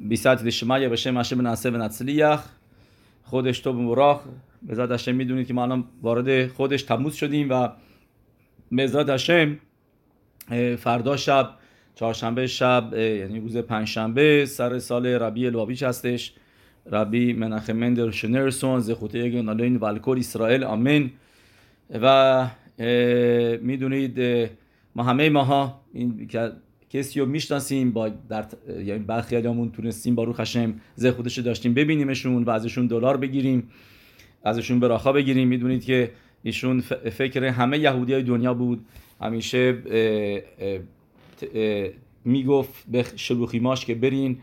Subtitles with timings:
[0.00, 2.38] بیسات دشمایه به ما هاشم نعسه و نصلیح
[3.22, 4.20] خودش تو مبارک
[4.62, 7.68] به ذات هاشم می‌دونید که ما الان وارد خودش تموز شدیم و
[8.72, 9.58] به ذات هاشم
[10.78, 11.50] فردا شب
[11.94, 16.34] چهارشنبه شب یعنی روز پنجشنبه سر سال ربی الواویچ هستش
[16.92, 21.10] ربی منخه مندر شنرسون زخوته گنالین والکور اسرائیل آمین
[22.02, 22.46] و
[23.60, 24.20] می‌دونید
[24.94, 26.28] ما همه ماها این
[26.90, 30.74] کسی رو می‌شناسیم با در یعنی برخی آدمون تونستیم با رو خشم
[31.16, 33.70] خودش داشتیم ببینیمشون و ازشون دلار بگیریم
[34.44, 35.48] ازشون براخا بگیریم.
[35.48, 36.10] می‌دونید که
[36.42, 38.84] ایشون فکر همه یهودی های دنیا بود.
[39.20, 39.78] همیشه
[42.24, 44.38] می‌گفت به شلوخیماش که برین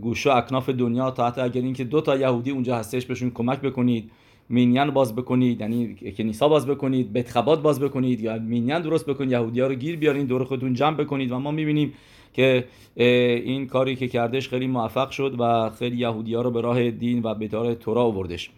[0.00, 4.10] گوشو اکناف دنیا تا حتی اگر اینکه دو تا یهودی اونجا هستش بهشون کمک بکنید.
[4.48, 9.60] مینیان باز بکنید یعنی کنیسا باز بکنید بتخبات باز بکنید یا مینیان درست بکنید یهودی
[9.60, 11.92] ها رو گیر بیارین دور خودتون جمع بکنید و ما می‌بینیم
[12.32, 12.64] که
[12.96, 17.22] این کاری که کردش خیلی موفق شد و خیلی یهودی ها رو به راه دین
[17.22, 18.50] و به دار تورا آوردش.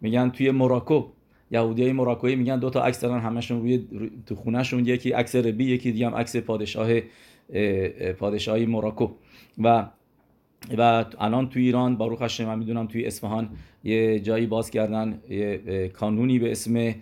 [0.00, 1.06] میگن توی موراکو
[1.50, 3.86] یهودی های موراکویی میگن دو تا عکس دارن همشون روی
[4.26, 7.00] تو خونهشون یکی عکس ربی یکی دیگه هم عکس پادشاه
[8.18, 9.08] پادشاهی موراکو.
[9.58, 9.86] و
[10.78, 13.48] و الان توی ایران باروخ هشم من می‌دونم توی اصفهان
[13.84, 16.94] یه جایی باز کردن یه کانونی به اسم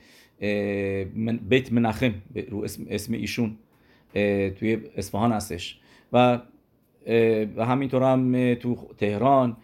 [1.48, 2.14] بیت منخم
[2.50, 3.56] رو اسم, اسم ایشون.
[4.58, 5.78] توی اصفهان هستش.
[6.12, 6.38] و
[7.56, 9.56] و همینطور هم تو تهران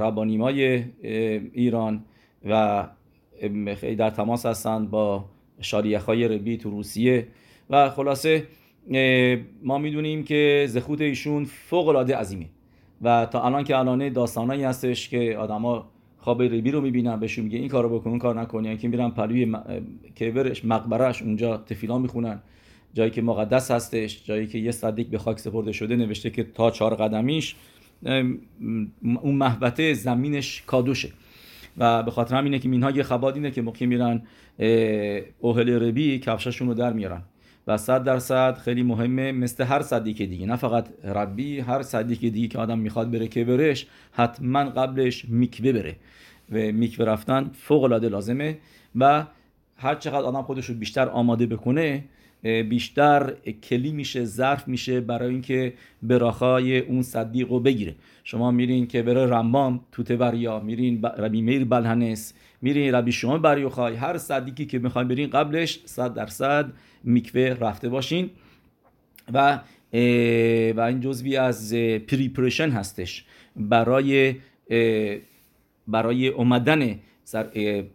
[0.00, 0.84] ربانیمای
[1.52, 2.04] ایران
[2.48, 2.86] و
[3.76, 5.24] خیلی در تماس هستن با
[5.60, 7.26] شالیخای ربی تو روسیه.
[7.70, 8.46] و خلاصه
[9.62, 12.46] ما می‌دونیم که زخوت ایشون فوق العاده عظیمه.
[13.02, 17.58] و تا الان که الان داستانایی هستش که آدما خواب ریبی رو می‌بینن بهشون میگه
[17.58, 18.64] این کارو بکن اون کار نکن.
[18.64, 19.62] یعنی که میرن پلوی م...
[20.20, 22.40] کبرش مقبرش اونجا تفیلا می‌خونن.
[22.98, 26.70] جایی که مقدس هستش جایی که یه صدیق به خاک سپرده شده نوشته که تا
[26.70, 27.54] چهار قدمیش
[29.02, 31.08] اون محبته زمینش کادوشه.
[31.76, 34.22] و به خاطر همینه که مینهای خباد اینه که موقعی میرن
[35.38, 37.22] اوهل ربی کفشاشون رو در میارن.
[37.66, 40.46] و صد درصد خیلی مهمه مثل هر صدیق دیگه.
[40.46, 45.72] نه فقط ربی هر صدیق دیگه که آدم می‌خواد بره که برش حتما قبلش میکوه
[45.72, 45.96] بره.
[46.52, 48.58] و میکوه رفتن فوق العاده لازمه.
[48.96, 49.24] و
[49.78, 52.04] هر چقدر آدم خودش رو بیشتر آماده بکنه
[52.42, 55.72] بیشتر کلی میشه ظرف میشه برای اینکه
[56.02, 57.94] براخای اون صدیق رو بگیره.
[58.24, 63.94] شما میرین که بره رمام توته بریا میرین ربی میر بلهنس میرین ربی شما بریوخای
[63.94, 66.72] هر صدیقی که می‌خواین برین قبلش صد درصد
[67.04, 68.30] میکوه رفته باشین.
[69.32, 69.60] و
[70.76, 71.74] و این جزوی از
[72.08, 73.24] پریپریشن هستش.
[73.56, 74.34] برای
[75.88, 76.98] برای اومدن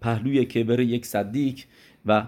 [0.01, 1.59] پهلوی کبر یک صدیق
[2.05, 2.25] و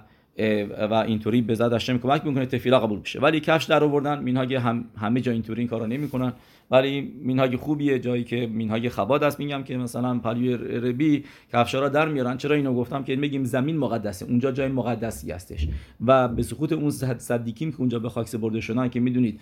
[0.89, 3.19] و اینطوری به زد هشم کمک می‌کنه تفیلا قبول بشه.
[3.19, 6.33] ولی کفش در آوردن مینهاگ هم همه جا اینطوری این کارا نمی‌کنن.
[6.71, 9.39] ولی مینهاگ خوبیه جایی که مینهاگ خباد است.
[9.39, 12.37] میگم که مثلا پلوی ربی کفشا را در میارن.
[12.37, 14.25] چرا اینو گفتم؟ که میگیم زمین مقدسه.
[14.25, 15.67] اونجا جای مقدسی هستش.
[16.05, 19.39] و به سقوط اون صدیکیم که اونجا به خاک برده شدن که می‌دونید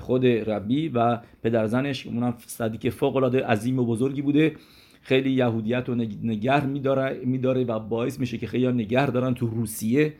[0.00, 4.52] خود ربی و پدرزنش اونم صدیک فوق العاده عظیم و بزرگی بوده.
[5.02, 10.14] خیلی یهودیت رو نگه میداره, میداره و باعث میشه که خیلی نگه دارن تو روسیه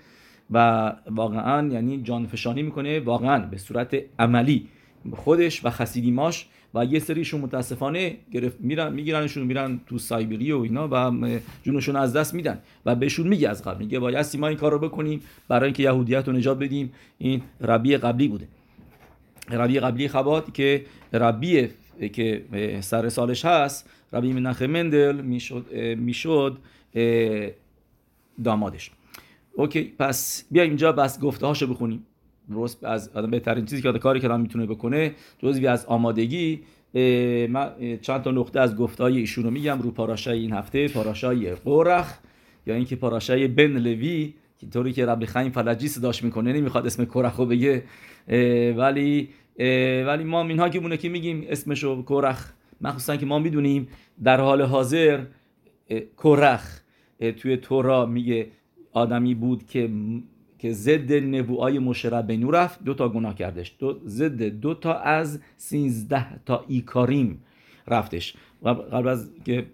[0.50, 3.00] و واقعا یعنی جانفشانی می‌کنه.
[3.00, 4.68] واقعا به صورت عملی
[5.12, 10.88] خودش و خسیدیماش و یه سریشون متاسفانه گرفت میرن میگیرنشون میرن تو سایبری و اینا
[10.92, 11.28] و
[11.62, 13.78] جونشون از دست میدن و بهشون میگه از قبل.
[13.78, 16.92] میگه باید ما این کار رو بکنیم برای اینکه یهودیت رو نجات بدیم.
[17.18, 18.48] این ربی قبلی بوده.
[19.50, 21.68] ربی قبلی خبات که ربی
[22.12, 22.44] که
[22.80, 25.66] سر سالش هست ربی منخ مندل می‌شد
[25.96, 26.58] می‌شد
[28.44, 28.90] دامادش
[29.54, 32.06] اوکی پس بیا اینجا بس گفته هاشو بخونیم
[32.50, 36.60] درست از بهترین چیزی که کاری که آدم می‌تونه بکنه جزوی از آمادگی
[37.48, 37.72] من
[38.02, 42.18] چند تا نقطه از گفتهای ایشون رو میگم رو پاراشای این هفته پاراشای قرخ
[42.66, 44.34] یا اینکه پاراشای بن لوی
[44.72, 47.82] طوری که رب خیم فلجی صداش می‌کنه نمی‌خواد اسم کرخ رو بگه
[48.76, 49.28] ولی
[50.06, 53.88] ولی ما اینها که مونه که میگیم اسمشو کرخ مخصوصا که ما می‌دونیم
[54.24, 55.24] در حال حاضر
[56.18, 56.80] کرخ
[57.36, 58.48] توی تورا میگه
[58.92, 59.90] آدمی بود که
[60.58, 63.76] که ضد نبوهای مشرب بینو رفت دو تا گناه کردش.
[63.78, 67.44] دو ضد دو تا از سینزده تا ایکاریم
[67.88, 68.34] رفتش.
[68.64, 69.66] قبل از که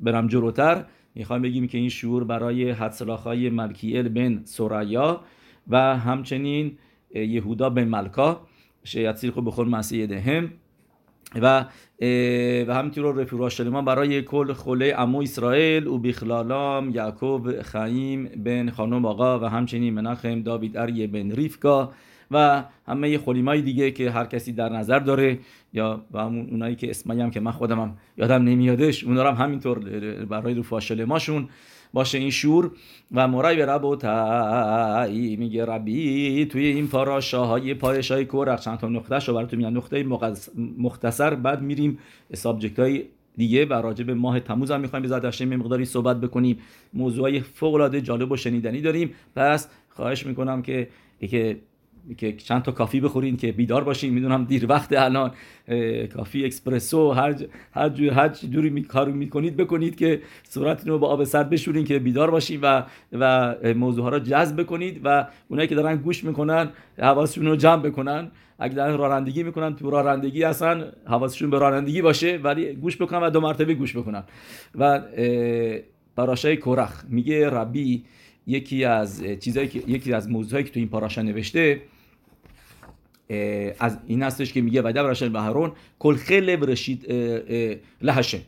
[0.00, 0.84] برم جلوتر
[1.14, 5.20] می‌خوایم بگیم که این شعور برای حدسلاخای ملکیل بن سوریا
[5.68, 6.78] و همچنین
[7.14, 8.46] یهودا بن ملکا.
[8.84, 10.52] شیعت خوب بخور مسیح دهم.
[11.34, 11.64] و
[12.68, 19.04] و همینطور رفیق شلمان برای کل خله امو اسرائیل و بیخلالام یعقوب خیم بن خانم
[19.04, 21.92] آقا و همچنین مناخم داوید اری بن ریفکا
[22.30, 25.38] و همه خلیمای دیگه که هر کسی در نظر داره
[25.72, 29.44] یا و همون اونایی که اسمایی هم که من خودم هم یادم نمیادش اونا هم
[29.44, 29.78] همینطور
[30.24, 31.48] برای رفاشل ماشون
[31.92, 32.70] باشه این شور.
[33.12, 38.78] و مرای به رب و تایی میگه ربی توی این پاراشاهای پایش های کورخ چند
[38.78, 40.06] تا نقطه شو براتون میگن نقطه
[40.78, 41.98] مختصر بعد میریم
[42.34, 43.04] سابجکت های
[43.36, 46.58] دیگه و راجع به ماه تموز هم می‌خوایم به ذات مقداری صحبت بکنیم.
[46.94, 49.14] موضوعای فوق العاده جالب و شنیدنی داریم.
[49.36, 50.88] پس خواهش می‌کنم که
[51.20, 51.56] که
[52.18, 55.30] که چند تا کافی بخورین که بیدار باشین می‌دونم دیر وقت الان
[56.14, 57.34] کافی اکسپرسو هر
[57.72, 61.84] هر جور هر جوری می کارو می‌کنید بکنید که صورتتون رو با آب سرد بشورین
[61.84, 62.82] که بیدار باشین و
[63.12, 66.68] و موضوع ها رو جذب بکنید و اونایی که دارن گوش می‌کنن
[66.98, 68.30] حواسشون رو جمع بکنن.
[68.58, 73.30] اگه دارن رانندگی می‌کنن تو رانندگی اصلا حواسشون به رانندگی باشه ولی گوش بکنن و
[73.30, 74.24] دو مرتبه گوش بکنن.
[74.74, 75.02] و
[76.16, 77.04] پاراشای کورخ.
[77.08, 78.04] میگه ربی
[78.46, 81.80] یکی از چیزایی که یکی از موضوعایی که تو این پاراشا نوشته
[83.78, 87.12] از این هستش که میگه وده براشن بهرون کل خیلی رشید
[88.02, 88.40] لهشم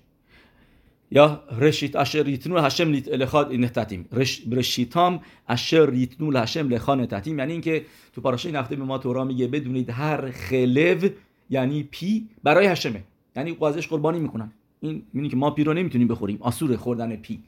[1.10, 4.06] یا رشید اشر ریتنو هشم لخاد نتاتیم
[4.52, 7.84] رشیتام اشر ریتنو لهشم لخان نتاتیم یعنی اینکه
[8.14, 11.08] تو پاراشه نفته به ما تورا میگه بدونید هر خلو
[11.50, 13.02] یعنی پی برای هشمه
[13.36, 14.52] یعنی قازش قربانی می‌کنن.
[14.80, 16.38] این می‌بینی که ما پی رو نمی‌تونیم بخوریم.
[16.40, 17.38] آسور خوردن پی.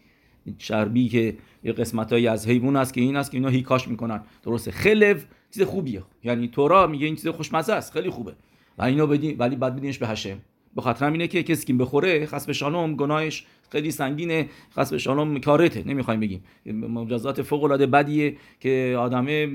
[0.58, 4.20] شربی که یه قسمتایی از حیوان است که این است که اینا هیکاش می‌کنن.
[4.42, 4.70] درسته.
[4.70, 5.14] خلو
[5.54, 6.02] چیز خوبیه.
[6.24, 7.92] یعنی تورا میگه این چیز خوشمزه است.
[7.92, 8.32] خیلی خوبه.
[8.78, 10.38] و اینو بدین ولی بعد بدینش به هشم.
[10.76, 14.48] به خاطر اینه که کسی که بخوره خاص شانم گناهش خیلی سنگینه.
[14.70, 16.42] خاص شانم کارته نمی‌خوایم بگیم.
[16.66, 19.46] مجازات فوق العاده بدیه که آدمه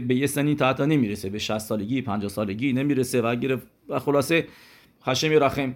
[0.00, 1.30] به یه سنی تا نمی‌رسه.
[1.30, 3.58] به 60 سالگی 50 سالگی نمی‌رسه و اگر
[3.98, 4.46] خلاصه
[5.02, 5.74] خشم رحم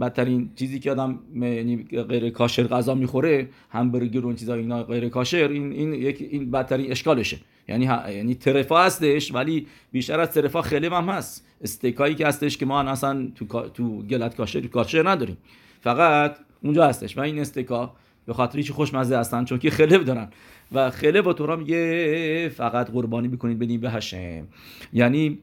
[0.00, 1.76] بدترین چیزی که آدم یعنی
[2.08, 6.50] غیر کاشر غذا می‌خوره همبرگر و اون چیزا اینا غیر کاشر این این یک این
[6.50, 7.38] بدترین اشکالشه.
[7.68, 11.46] یعنی یعنی ترفا هستش ولی بیشتر از ترفا خیلی هم هست.
[11.60, 15.36] استیکایی که هستش که ما اصلا تو تو گلت کاشر کاشر نداریم.
[15.80, 17.92] فقط اونجا هستش و این استیکا
[18.26, 20.28] به خاطر هیچ خوشمزه هستن چون که خلب دارن.
[20.72, 24.46] و خلب و تورا میگه فقط قربانی بکنید بدین به هشم
[24.92, 25.38] یعنی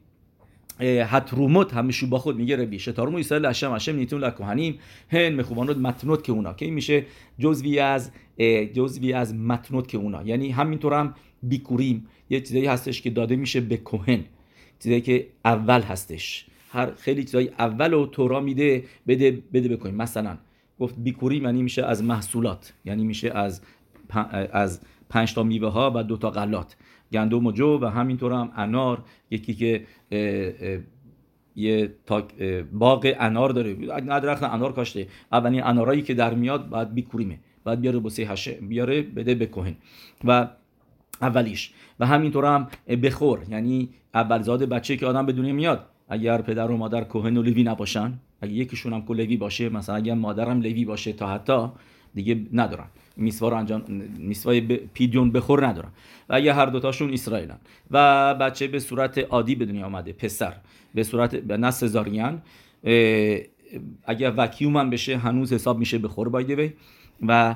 [0.79, 2.79] هتروموت همیشو با خود میگه ربی.
[2.79, 4.79] شتارمو اسرائیل هشم هشم نیتون لکوهنیم
[5.11, 6.53] هن مخوبانوت متنوت که اونا.
[6.53, 7.05] که میشه؟
[7.39, 8.11] جزوی از
[8.73, 10.23] جزوی از متنوت که اونا.
[10.23, 12.07] یعنی همینطور هم بیکوریم.
[12.29, 14.25] یه چیزایی هستش که داده میشه به کوهن
[14.79, 16.45] چیزایی که اول هستش.
[16.71, 20.37] هر خیلی چیزای اول و تورا میده بده بده بکنیم مثلا
[20.79, 22.73] گفت بیکوریم یعنی میشه از محصولات.
[22.85, 23.61] یعنی میشه از
[24.51, 26.75] از پنج تا میوه ها و دو تا غلات.
[27.11, 29.03] گندم و جو و همینطور هم انار.
[29.31, 29.85] یکی که
[31.55, 31.93] یه
[32.73, 33.73] باغ انار داره.
[34.01, 35.07] درخت انار کاشته.
[35.31, 37.39] اولین انارایی که در میاد بعد بیکوریمه.
[37.63, 39.75] بعد بیاره بسه هشه بیاره بده به کوهن
[40.23, 40.47] و
[41.21, 41.71] اولیش.
[41.99, 42.67] و همینطور هم
[43.03, 43.39] بخور.
[43.49, 45.85] یعنی اولزاد بچه که آدم بدونه میاد.
[46.09, 50.13] اگر پدر و مادر کوهن و لوی نباشن اگه یکیشون هم لوی باشه مثلا اگر
[50.13, 51.67] مادرم لوی باشه تا حتی
[52.13, 52.85] دیگه ندارن.
[53.17, 53.81] میسوا رو انجام
[54.17, 54.61] میسوای
[54.93, 55.89] پیدیون بخور ندارن.
[56.29, 57.57] و اگه هر دوتاشون اسرائیلن.
[57.91, 60.53] و بچه به صورت عادی به دنیا آمده پسر.
[60.93, 62.41] به صورت به نس زاریان
[64.05, 66.73] اگر وکیوم هم بشه هنوز حساب میشه بخور بایده
[67.21, 67.55] و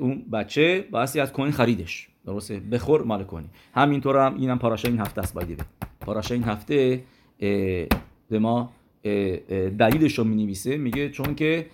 [0.00, 2.08] اون بچه باعثی از کوین خریدش.
[2.26, 3.46] درسته؟ بخور مال کنی.
[3.74, 5.64] همینطور هم اینم پاراشا این هفته است بایده
[6.00, 7.02] پاراشا این هفته
[8.28, 8.72] به ما
[9.78, 11.66] دلیلش رو می میگه چون که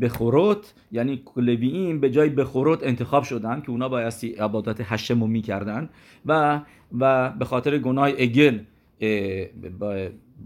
[0.00, 5.88] بخوروت یعنی لویین به جای بخوروت انتخاب شدن که اونا بایستی عبادت هشم رو می‌کردن
[6.26, 6.60] و
[6.98, 8.58] و به خاطر گناه اگل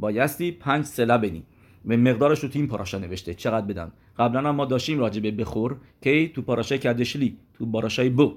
[0.01, 1.43] بایستی پنج سله بدیم
[1.85, 3.35] به مقدارش رو تو این پاراشا نوشته.
[3.35, 8.09] چقدر بدن؟ قبلا هم ما داشتیم راجع به بخور که تو پاراشای کدشلی تو پاراشای
[8.09, 8.35] بو.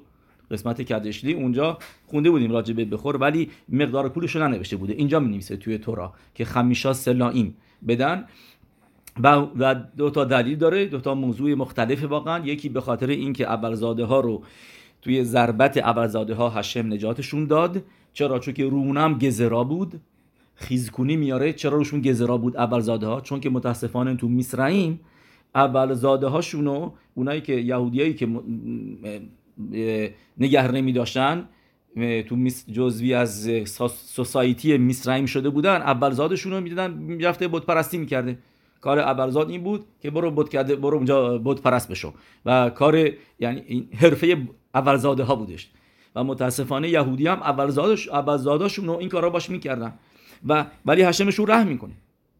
[0.52, 4.94] قسمت کدشلی اونجا خونده بودیم راجع به بخور ولی مقدار پولش رو ننوشته بوده.
[4.94, 7.56] اینجا می نویسه توی تورا که خمیشا سلائیم
[7.88, 8.26] بدن.
[9.24, 12.46] و دو تا دلیل داره دو تا موضوع مختلف واقعا.
[12.46, 14.44] یکی به خاطر اینکه اولزاده ها رو
[15.02, 17.84] توی ضربت اولزاده ها هشم نجاتشون داد.
[18.14, 20.02] چرا؟ چون که روونم گزرا بود.
[20.56, 21.54] خیزکونی میاره.
[21.54, 25.00] چرا روشون گزرا بود اولزاده ها چون که متاسفانه تو میسرعیم
[25.56, 28.28] اولزاده هاشونو اونایی که یهودیایی که
[30.38, 31.50] نگه نمی داشتن
[32.28, 33.50] تو جزوی از
[33.90, 38.38] سوسایتی میسرعیم شده بودن اولزادشون رو می‌دادن می‌رفته بود پرستی می‌کرده.
[38.82, 42.14] کار ابرزاد این بود که برو بود کرده برو اونجا بود پرست بشو.
[42.46, 44.38] و کار یعنی حرفه
[44.76, 45.70] اولزاده ها بودش.
[46.16, 49.94] و متاسفانه یهودی هم اولزادش اولزاداشون این کارا باش می‌کردن.
[50.48, 51.94] و ولی هشمشون رحم می‌کنه.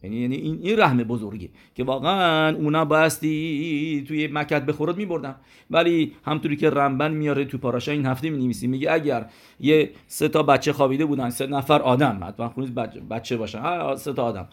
[0.03, 5.36] یعنی یعنی این این رحم بزرگی که واقعا اونا باستی توی مکت به خورد میبردن.
[5.72, 9.25] ولی همطوری که رمبن میاره تو پاراشا این هفته می نویسیم میگه اگر
[9.60, 12.75] یه سه تا بچه خوابیده بودن سه نفر آدم حتما خونید
[13.10, 13.95] بچه باشن.
[13.95, 14.48] سه تا آدم.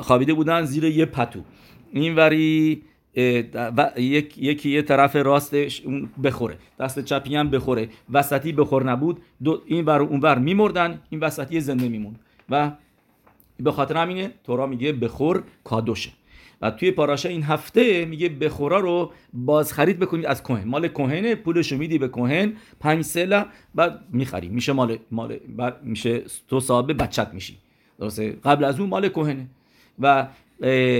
[0.00, 1.40] خوابیده بودن زیر یه پتو.
[1.92, 2.82] این وری
[4.36, 6.56] یکی یه طرف راستش اون بخوره.
[6.80, 7.88] دست چپی هم بخوره.
[8.10, 9.18] وسطی بخور نبود.
[9.44, 12.20] دو این ور اون ور میمردن این وسطی زنده میموند.
[12.50, 12.72] و
[13.60, 16.10] به خاطر همینه تورا میگه بخور کادوشه.
[16.62, 21.34] و توی پاراشه این هفته میگه بخورا رو باز خرید بکنید از کوهن مال کوهنه
[21.34, 25.38] پولشو میدی به کوهن پنج سله بعد می‌خری میشه مال مال
[25.82, 27.56] میشه تو صاحب بچت میشی.
[27.98, 29.46] درسته؟ قبل از اون مال کوهنه
[29.98, 30.28] و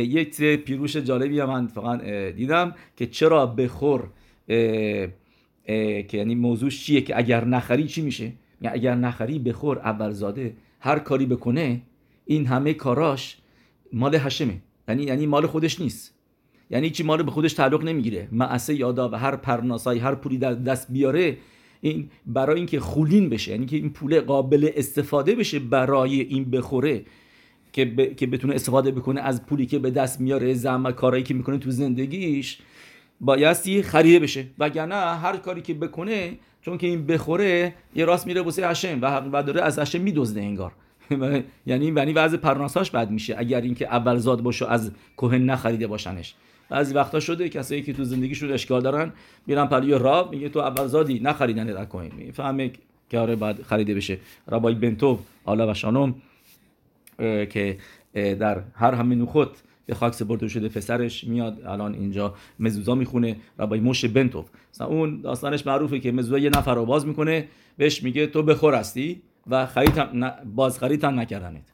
[0.02, 2.02] یک پیروش جالبی هم من فقط
[2.36, 4.08] دیدم که چرا بخور
[4.46, 10.52] که یعنی موضوعش چیه که اگر نخری چی میشه؟ یعنی اگر نخری بخور اول زاده
[10.80, 11.80] هر کاری بکنه
[12.30, 13.36] این همه کاراش
[13.92, 16.14] مال هشمه یعنی یعنی مال خودش نیست.
[16.70, 18.28] یعنی چی مال به خودش تعلق نمی‌گیره.
[18.32, 21.36] معسه یادا و هر پرناسای هر پولی در دست بیاره
[21.80, 27.02] این برای اینکه خولین بشه یعنی که این پول قابل استفاده بشه برای این بخوره
[27.72, 28.16] که, ب...
[28.16, 31.70] که بتونه استفاده بکنه از پولی که به دست میاره زحمت کارایی که می‌کنه تو
[31.70, 32.58] زندگیش
[33.20, 34.46] بایستی خریده بشه.
[34.58, 39.42] وگرنه هر کاری که بکنه چون که این بخوره یه راست میره واسه هشم و
[39.42, 40.72] داره از هشم میدزده انگار.
[41.66, 46.34] یعنی یعنی وضع پرناساش بد میشه اگر اینکه اول زاد باشه از کوهن نخریده باشنش.
[46.68, 49.12] بعضی وقتا شده کسایی که تو زندگیشون اشکال دارن
[49.46, 52.70] میرن پلوی راب میگه تو اول زادی نخریدن در کوهن می‌فهمه
[53.10, 54.18] که آره بعد خریده بشه.
[54.46, 56.14] رابای بنتو حالا و شانم
[57.18, 57.78] که
[58.14, 59.48] در هر همه نخوت
[59.86, 64.46] به خاک سپرده شده پسرش میاد الان اینجا مزوزا می‌خونه رابای موش بنتوف
[64.80, 69.22] اون داستانش معروفه که مزوزا یه نفر رو باز می‌کنه بهش میگه تو بخور هستی؟
[69.46, 71.72] و خرید هم باز خرید هم نکردنت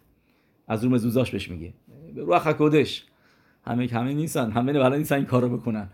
[0.68, 1.72] از روم زوزاش بهش میگه
[2.14, 3.04] به روح خکودش
[3.66, 4.50] همه همه نیستن.
[4.50, 5.88] همه بلا نیستن این کارو بکنن.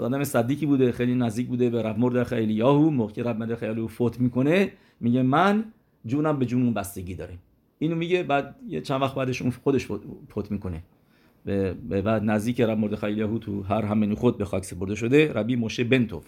[0.00, 4.20] آدم صدیقی بوده خیلی نزدیک بوده به رب مرد خیلی یاهو موقع رب مرد فوت
[4.20, 4.72] می‌کنه.
[5.00, 5.64] میگه من
[6.06, 7.34] جونم به جونمون بستگی داره
[7.78, 9.86] اینو میگه بعد یه چند وقت بعدش اون خودش
[10.28, 10.82] فوت می‌کنه.
[11.44, 15.32] به بعد نزدیک رب مرد خیلی یاهو تو هر همه خود به خاک سپرده شده
[15.32, 16.24] ربی موشه بنتوف.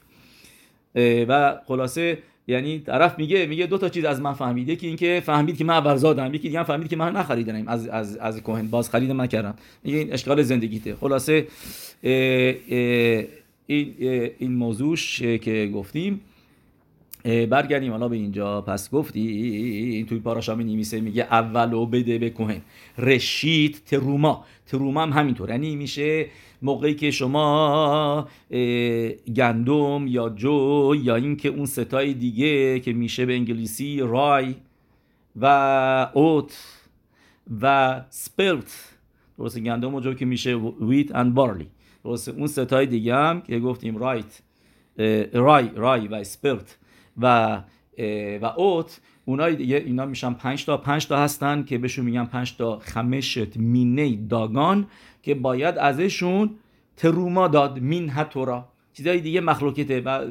[1.28, 4.68] و خلاصه یعنی طرف میگه میگه دو تا چیز از من فهمید.
[4.68, 8.16] یکی اینکه فهمید که من ابرزادم یکی دیگه هم فهمید که من نخریدم از از
[8.16, 8.66] از کوهن.
[8.66, 10.94] باز خریدم نکردم میگه این اشکال زندگیته.
[10.94, 11.46] خلاصه
[13.66, 13.94] این
[14.38, 16.20] این موضوعش که گفتیم.
[17.24, 18.60] برگردیم حالا به اینجا.
[18.60, 22.60] پس گفتی این توی پاراشا می نویسه میگه اولو بده به کوهن.
[22.98, 24.44] رشید تروما.
[24.66, 25.50] تروما هم همینطور.
[25.50, 26.26] یعنی میشه
[26.62, 28.28] موقعی که شما
[29.36, 34.54] گندم یا جو یا اینکه اون ستای دیگه که میشه به انگلیسی رای
[35.36, 36.80] و oat
[37.62, 38.90] و spelt
[39.38, 41.66] درسته گندم و جو که میشه wheat and barley.
[42.04, 44.42] درسته اون ستای دیگه هم که گفتیم rye
[45.32, 46.78] rye rye و spelt
[47.18, 47.62] و
[48.42, 52.56] و oat اونا دیگه اینا میشن 5 تا 5 تا هستن که بهشون میگن 5
[52.56, 54.86] تا חמשת מיני דגן
[55.22, 56.50] که باید ازشون
[56.96, 58.68] תרומה داد מן התורה.
[58.92, 60.26] چیزای دیگه مخلوقیته و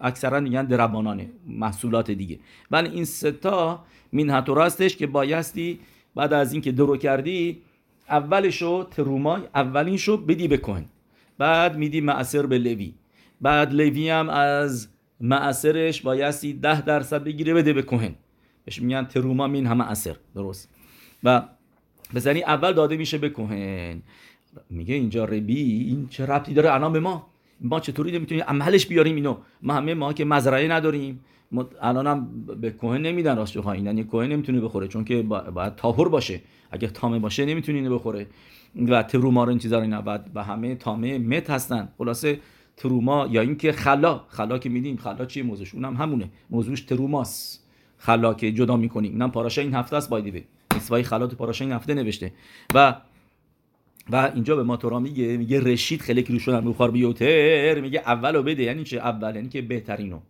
[0.00, 2.38] اکثرا میگن دربانانه محصولات دیگه.
[2.70, 5.80] ولی این ستا مین هتورا هستش که بایستی
[6.14, 7.62] بعد از اینکه درو کردی
[8.08, 10.84] اولشو تروما اولینشو بدی بکن
[11.38, 12.94] بعد میدی معصر به لوی.
[13.40, 14.88] بعد لوی هم از
[15.20, 18.14] معصرش بایستی ده درصد بگیره بده به کوهن.
[18.64, 20.16] بهش میگن تروما مین همه اثر.
[20.34, 20.70] درست.
[21.24, 21.42] و
[22.14, 24.02] بزنی اول داده میشه به کوهن.
[24.70, 27.26] میگه اینجا ربی این چه ربطی داره الان به ما؟
[27.60, 31.20] ما چطوری نمی‌تونیم عملش بیاریم اینو؟ ما همه ما که مزرعه نداریم.
[31.82, 34.88] الان هم به کوهن نمیدن راست ها یعنی کوهن نمی‌تونه بخوره.
[34.88, 36.40] چون که باید تاهر باشه.
[36.70, 38.26] اگه تامه باشه نمی‌تونه اینو بخوره.
[38.88, 41.88] و تروما رو این چیزا رو و همه تامه مت هستن.
[41.98, 42.40] خلاصه
[42.76, 46.30] تروما یا اینکه خلا خلا که میدیم خلا چیه موضوعش؟ اونم همونه.
[46.50, 47.60] موضوعش تروماس
[47.98, 49.12] خلا که جدا می‌کنیم.
[49.12, 52.32] اینم پاراشا این هفته است بایدی به خلا تو پاراشا این هفته نوشته.
[52.74, 52.94] و
[54.10, 57.80] و اینجا به ما تورا میگه میگه رشید خیلی رو شدن رو بیوتر.
[57.80, 58.62] میگه اولو بده.
[58.62, 60.20] یعنی چه؟ اول یعنی که بهترینو.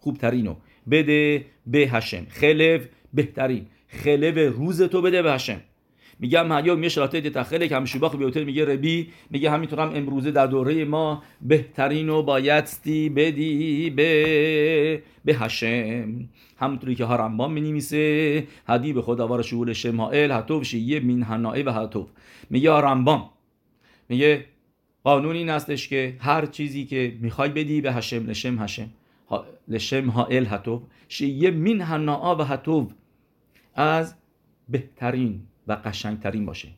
[0.00, 0.54] خوبترینو.
[0.90, 2.26] بده به هشم.
[2.28, 2.78] خلو
[3.14, 3.66] بهترین.
[3.88, 5.60] خلو روز تو بده به هشم.
[6.20, 9.08] میگم هیوم یه شراطه تخله که همشوباخ بیوتر میگه ربی.
[9.30, 17.04] میگه همینطورم امروزه در دوره ما بهترین و بایستی بدی به به هشم همونطوری که
[17.04, 20.32] هارمبان می نویسه هدی به خداوار شهول شمائل.
[20.32, 22.08] حتوب شیه مین هنائه و حتوب
[22.50, 23.22] میگه هارمبان
[24.08, 24.44] میگه
[25.04, 28.90] قانون این هستش که هر چیزی که می‌خوای بدی به هشم لشم هشم
[29.68, 32.92] لشم هائل حتوب شیه مین هنائه و حتوب
[33.74, 34.14] از
[34.68, 36.68] بهترین و قشنگترین باشه.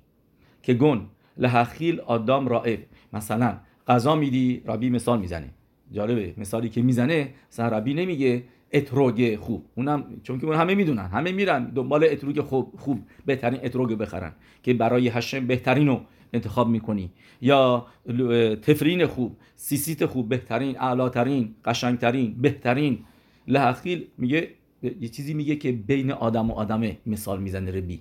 [0.63, 1.07] که گون
[1.37, 2.81] لحخیل آدام رائب
[3.13, 5.51] مثلا غذا میدی ربی مثال می‌زنه.
[5.93, 8.43] جالبه مثالی که می‌زنه مثلا ربی نمیگه
[8.73, 9.65] اتروگ خوب.
[9.75, 14.33] اونم چون که اون همه می‌دونن همه میرن دنبال اتروگ خوب خوب بهترین اتروگ بخرن.
[14.63, 16.01] که برای هشم بهترین رو
[16.33, 17.11] انتخاب می‌کنی.
[17.41, 17.87] یا
[18.63, 22.99] تفرین خوب سیسیت خوب بهترین اعلاترین قشنگترین بهترین.
[23.49, 24.49] لحخیل میگه
[25.01, 28.01] یه چیزی میگه که بین آدم و آدمه مثال می‌زنه ربی.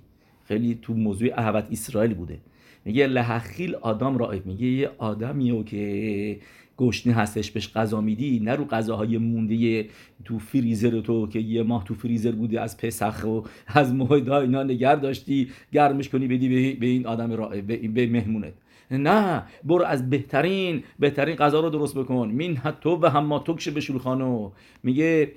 [0.50, 2.38] خیلی تو موضوع اهوت اسرائیل بوده.
[2.86, 6.40] میگه لحخیل آدم رائب میگه یه آدمیه که
[6.78, 9.86] گشنه هستش بهش غذا میدی نه رو غذاهای مونده
[10.26, 14.64] تو فریزر تو که یه ماه تو فریزر بوده از پسخ و از موعد اینا
[14.64, 17.48] نگر داشتی گرمش کنی بدی به این آدم را
[17.96, 18.54] به مهمونت.
[18.92, 22.28] نه برو از بهترین بهترین غذا رو درست بکن.
[22.28, 24.52] مین حتی و هم تکش به شولخانو
[24.84, 25.32] میگه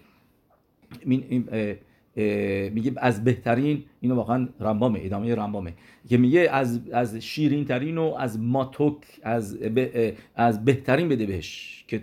[2.16, 5.74] میگه از بهترین اینو واقعا رمبامه ادامه رمبامه.
[6.08, 9.58] که میگه از از شیرین ترین و از ماتوک از
[10.34, 12.02] از بهترین بده بهش که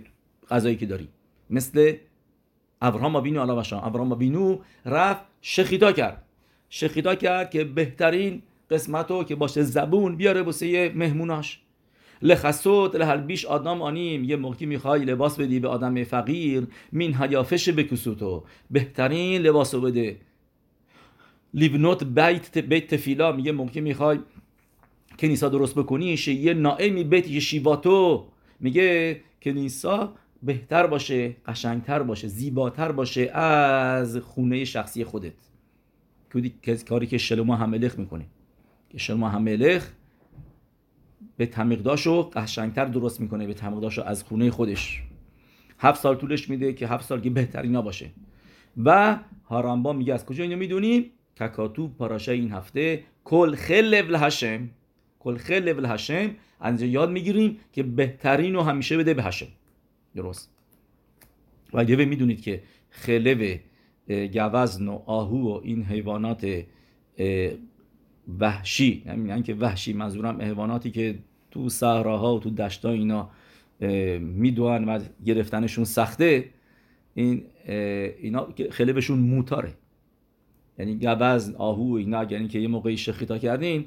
[0.49, 1.07] غذایی که داری.
[1.49, 1.93] مثل
[2.81, 6.21] ابراهام بینو علا وشان ابراهام بینو رفت شخیدا کرد.
[6.69, 11.61] شخیدا کرد که بهترین قسمتو که باشه زبون بیاره واسه مهموناش.
[12.21, 14.23] لخصوت لحلبیش آدم آنیم.
[14.23, 16.67] یه موقعی می‌خوای لباس بدی به آدم فقیر.
[16.91, 20.17] مین هیافش بکسوتو بهترین لباس بده.
[21.53, 24.19] لیبنوت بیت بیت تفیلا میگه موقعی می‌خوای
[25.19, 28.25] کنیسا درست بکنی یه نائمی بیت یشیواتو
[28.59, 35.33] میگه کنیسا بهتر باشه قشنگتر باشه زیباتر باشه از خونه شخصی خودت.
[36.89, 38.25] کاری که شلوما هملخ می‌کنه.
[38.89, 39.91] که شلوما هملخ
[41.39, 45.03] به تمیقداش رو قشنگتر درست می‌کنه به تمیقداش رو از خونه خودش.
[45.79, 48.09] هفت سال طولش میده که هفت سال که بهترینا باشه.
[48.85, 51.05] و هارامبا میگه از کجا اینو می‌دونیم
[51.39, 53.03] ککاتو پاراشه این هفته.
[53.23, 54.69] کل خل هشم.
[55.19, 56.29] کل خل هشم.
[56.59, 59.47] از یاد می‌گیریم که بهترین رو همیشه بده به هشم.
[60.15, 60.51] درست.
[61.73, 63.57] و یه می‌دونید که خلو
[64.07, 66.63] گوزن و آهو و این حیوانات
[68.39, 71.19] وحشی یعنی که وحشی منظورم حیواناتی که
[71.51, 73.29] تو صحراها و تو دشتا اینا
[74.19, 76.45] می‌دونن و گرفتنشون سخته.
[77.13, 77.43] این
[78.21, 79.73] اینا خیلی بهشون موتاره.
[80.79, 83.85] یعنی گوزن آهو اینا یعنی که یه موقعی شخیتا کردین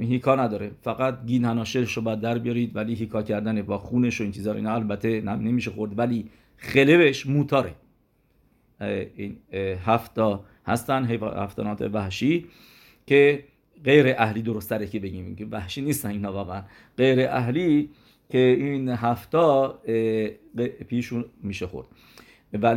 [0.00, 0.70] هیکا نداره.
[0.82, 4.52] فقط گین هناشرش رو باید در بیارید ولی هیکا کردن با خونش و این چیزا
[4.52, 4.74] اینا.
[4.74, 7.74] البته نمیشه خورد ولی خلبش موتاره.
[9.16, 9.36] این
[9.84, 12.46] هفتا هستن هفتانات وحشی
[13.06, 13.44] که
[13.86, 16.62] غیر اهلی درست تره که بگیم که وحشی نیستن اینا واقعا.
[16.96, 17.90] غیر اهلی
[18.30, 19.78] که این هفتا
[20.88, 21.86] پیشون میشه خورد.
[22.52, 22.74] و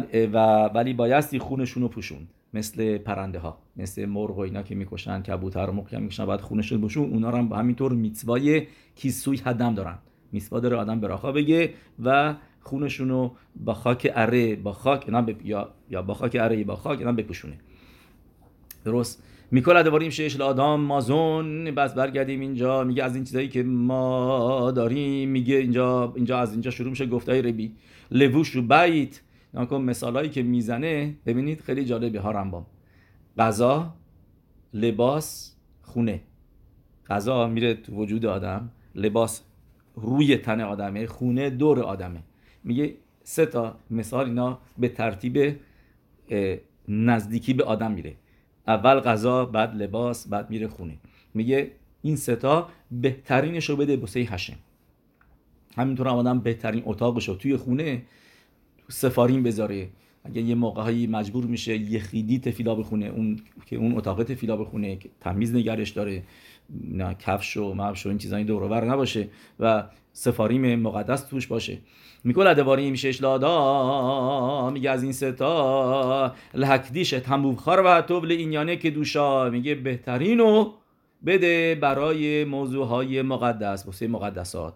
[0.76, 5.69] ولی بایستی خونشون رو پوشون مثل پرنده ها مثل مرغ و اینا که می‌کشن کبوتر
[5.69, 9.98] و مرغ می‌کشن بعد خونشون بشون اونا هم همینطور میتوای کیسوی هدم دارن.
[10.32, 15.10] میتوا داره آدم براخا بگه و خونشون رو با خاک اره با خاک
[15.43, 17.58] یا یا با خاک اره با خاک اینا بپوشونه.
[18.86, 21.71] درست؟ میکل دواریم شش لادام مازون.
[21.71, 22.83] بس برگردیم اینجا.
[22.83, 27.41] میگه از این چیزایی که ما داریم میگه اینجا اینجا از اینجا شروع میشه گفتای
[27.41, 27.71] ربی.
[28.12, 29.21] لووش رو بیت.
[29.53, 31.15] نکن مثالایی که می‌زنه.
[31.25, 32.19] ببینید خیلی جالبه.
[32.19, 32.65] ها رنبام.
[33.38, 33.93] غذا
[34.73, 36.21] لباس خونه.
[37.09, 38.71] غذا میره تو وجود آدم.
[38.95, 39.41] لباس
[39.95, 41.07] روی تن آدمه.
[41.07, 42.19] خونه دور آدمه.
[42.63, 45.55] میگه سه تا مثال اینا به ترتیب
[46.88, 48.15] نزدیکی به آدم میره.
[48.69, 50.97] اول غذا بعد لباس بعد میره خونه.
[51.34, 54.58] میگه این ستا بهترینش رو بده بسه هشم
[55.77, 58.01] همینطور هم آدم بهترین اتاقش رو توی خونه
[58.89, 59.89] سفارین بذاره.
[60.23, 64.95] اگه یه موقع مجبور میشه یه خیدی تفیلا بخونه اون که اون اتاق تفیلا بخونه
[64.95, 66.23] که تمیز نگرش داره
[66.91, 69.27] نه کفش و مبش و این چیزایی دور نباشه.
[69.60, 69.84] و
[70.19, 71.77] سفاریم مقدس توش باشه.
[72.23, 79.49] میکل ادواری میشه لادا میگه از این ستا لحکدیش تنبوبخار و طبل اینیانه که دوشا.
[79.49, 80.71] میگه بهترینو
[81.25, 84.73] بده برای موضوع های مقدس بسه مقدسات.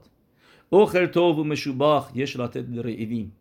[0.69, 3.32] اوخر تو و مشوباخ یه شلات ریویم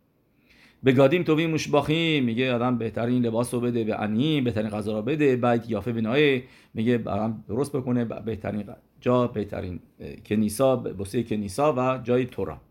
[0.85, 2.23] بگادیم توی مشباخیم.
[2.23, 6.43] میگه آدم بهترین لباس رو بده به انی بهترین غذا رو بده بعد یافه بنایه
[6.73, 8.63] میگه آدم درست بکنه بهترین
[9.03, 9.79] جا بهترین
[10.25, 12.61] کنیسا بسه کنیسا و جای تورا.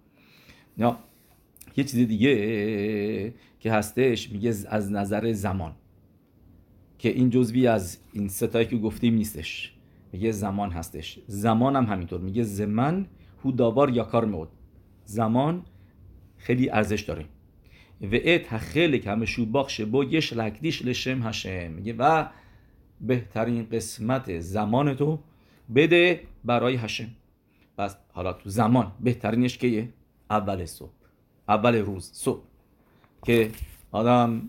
[0.79, 0.99] یا
[1.77, 5.73] یه چیز دیگه که هستش میگه از نظر زمان.
[6.99, 9.73] که این جزوی از این ستایی که گفتیم نیستش.
[10.13, 11.19] میگه زمان هستش.
[11.27, 12.21] زمان هم همینطور.
[12.21, 13.07] میگه زمان
[13.45, 14.49] هو داوار یا کار میود
[15.05, 15.63] زمان
[16.37, 17.25] خیلی ارزش داره.
[18.01, 21.73] و ات خیلی که همه شوباخ شبو یش لکدیش لشم هشم.
[21.73, 22.27] میگه و
[23.01, 25.19] بهترین قسمت زمان تو
[25.75, 27.09] بده برای هشم
[27.79, 29.89] پس حالا تو زمان بهترینش که
[30.31, 30.91] اول صبح.
[31.49, 32.43] اول روز صبح.
[33.25, 33.51] که
[33.91, 34.43] آدم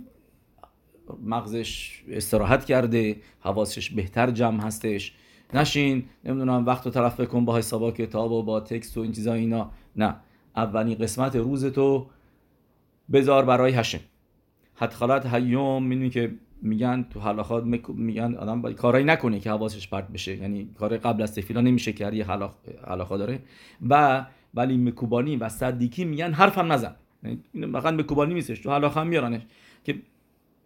[1.23, 5.15] مغزش استراحت کرده حواسش بهتر جمع هستش.
[5.53, 9.33] نشین نمی‌دونم وقت رو طرف بکن با حسابا کتاب و با تکست و این چیزا
[9.33, 9.71] اینا.
[9.95, 10.15] نه.
[10.55, 12.07] اولین قسمت روز تو
[13.11, 13.99] بذار برای هشم
[14.75, 20.07] حدخالت هیوم می‌دونی که میگن تو حلاخات میگن آدم باید کارایی نکنه که حواسش پرت
[20.07, 20.37] بشه.
[20.37, 22.25] یعنی کار قبل از تفیلا نمیشه کرد یه
[22.87, 23.39] حلاخا داره.
[23.89, 26.95] و ولی مکوبانی و صدیکی میگن حرفم نزن.
[27.53, 29.41] این فقط مکوبانی نیستش تو حلاخا هم میارنش.
[29.83, 29.95] که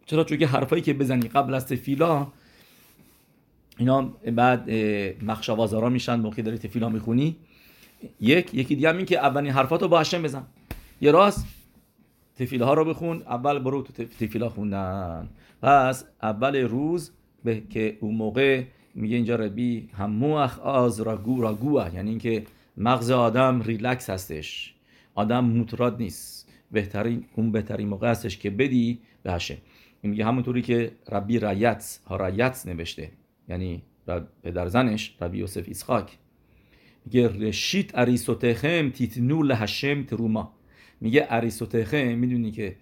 [0.06, 2.26] چرا؟ چون که حرفایی که بزنی قبل از تفیلا
[3.78, 4.02] اینا
[4.36, 4.70] بعد
[5.22, 7.36] مخشوازارا میشن موقعی داری تفیلا می‌خونی.
[8.20, 10.42] یک یکی دیگه هم این که اولین حرفاتو با هشم بزن.
[11.00, 11.46] یه راست
[12.38, 13.22] تفیله ها رو بخون.
[13.22, 15.28] اول برو تو تفیلا خوندن.
[15.62, 17.10] پس اول روز
[17.44, 22.44] به که اون موقع میگه اینجا ربی هموخ از راگو راگوه یعنی اینکه
[22.76, 24.74] مغز آدم ریلکس هستش.
[25.14, 26.48] آدم موتراد نیست.
[26.70, 29.58] بهترین اون بهترین موقع هستش که بدی به هشه.
[30.02, 33.10] این میگه همونطوری که ربی رایت ها رایت نوشته.
[33.48, 33.82] یعنی
[34.42, 36.18] پدر زنش ربی یوسف اسحاک
[37.04, 40.57] میگه رشید اریسوتخم تیتنو لهشم تروما.
[41.00, 42.76] میگه اریسوتخم می‌دونی که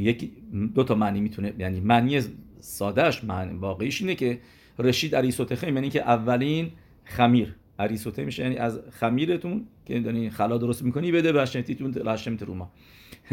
[0.00, 0.30] یک
[0.74, 2.20] دو تا معنی می‌تونه یعنی معنی
[2.60, 4.38] سادهش معنی واقعیش اینه که
[4.78, 6.70] رشید اریسوتخم یعنی که اولین
[7.04, 7.54] خمیر.
[7.78, 12.72] اریسوته میشه یعنی از خمیرتون که داری خلا درست می‌کنی بده به تیتون لهشم تروما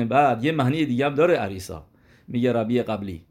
[0.09, 1.85] بعد یه معنی دیگه هم داره اریسا.
[2.27, 3.21] میگه ربی قبلی.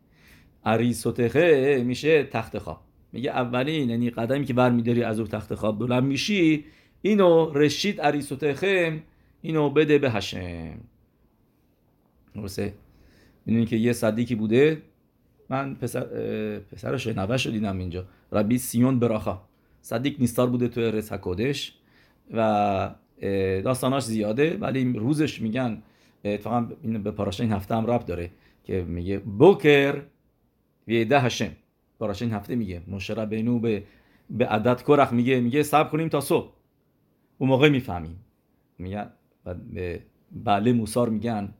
[0.64, 2.80] اریسوتخه میشه تخت خواب.
[3.12, 6.64] میگه اولین یعنی قدمی که برمیداری از اون تخت خواب بلند میشی
[7.02, 9.02] اینو رشید اریسوتخه
[9.42, 10.80] اینو بده به هشم
[12.34, 12.74] درسته؟
[13.46, 14.82] می‌دونی که یه صدیکی بوده.
[15.48, 16.00] من پسر
[16.58, 18.04] پسرش نوش رو دیدم اینجا.
[18.32, 19.40] ربی سیون براخا.
[19.80, 21.74] صدیق نیستار بوده توی رس کودش
[22.34, 22.94] و
[23.64, 25.82] داستاناش زیاده ولی روزش میگن
[26.24, 28.30] اتفاقا به پاراشا این هفته هم رب داره
[28.64, 30.02] که میگه بوکر
[30.88, 31.50] ویده هشم
[31.98, 32.82] پاراشا این هفته میگه.
[32.88, 33.82] مشرا بینو به
[34.30, 35.40] به عدد کرخ میگه.
[35.40, 36.52] میگه صبر کنیم تا صبح.
[37.38, 38.16] اون موقع می‌فهمیم.
[39.44, 40.02] میگه به
[40.44, 41.54] بله موسار میگن.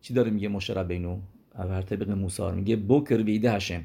[0.00, 1.18] چی داره میگه مشرا بینو
[1.54, 3.84] اول طبق موسار میگه بوکر ویده هشم.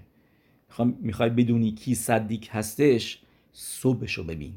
[1.02, 4.54] می‌خوای بدونی کی صدیق هستش؟ صبحشو ببین.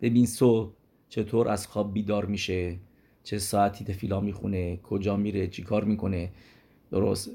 [0.00, 0.72] ببین صبح
[1.08, 2.78] چطور از خواب بیدار میشه
[3.24, 6.30] چه ساعتی تفیلا می‌خونه کجا میره چی کار می‌کنه.
[6.92, 7.30] درست.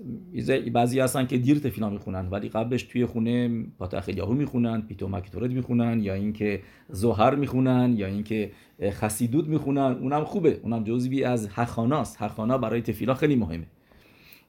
[0.74, 5.52] بعضی هستن که دیر تفیلا می‌خونن ولی قبلش توی خونه پاتخ یاهو می‌خونن پیتو مکتورد
[5.52, 8.52] می‌خونن یا اینکه زهر می‌خونن یا اینکه
[8.92, 9.98] خسیدود می‌خونن.
[10.02, 10.60] اونم خوبه.
[10.64, 13.68] اونم جزوی از هخاناست هخانا برای تفیلا خیلی مهمه.